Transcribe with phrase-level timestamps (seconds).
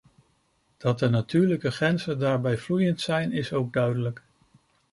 [0.77, 4.21] Dat de natuurlijke grenzen daarbij vloeiend zijn, is ook duidelijk.